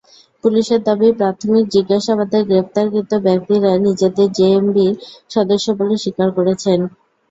[0.43, 4.93] পুলিশের দাবি, প্রাথমিক জিজ্ঞাসাবাদে গ্রেপ্তারকৃত ব্যক্তিরা নিজেদের জেএমবির
[5.31, 6.79] সদস্য বলে স্বীকার করেছেন।